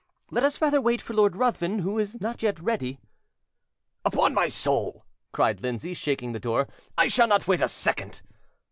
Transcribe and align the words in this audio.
"Let 0.31 0.43
us 0.43 0.59
rather 0.61 0.81
wait 0.81 0.99
for 0.99 1.13
Lord 1.13 1.35
Ruthven, 1.35 1.77
who 1.77 1.99
is 1.99 2.19
not 2.19 2.41
yet 2.41 2.59
ready." 2.59 2.99
"Upon 4.03 4.33
my 4.33 4.47
soul," 4.47 5.05
cried 5.31 5.61
Lindsay, 5.61 5.93
shaking 5.93 6.31
the 6.31 6.39
door, 6.39 6.67
"I 6.97 7.07
shall 7.07 7.27
not 7.27 7.47
wait 7.47 7.61
a 7.61 7.67
second". 7.67 8.23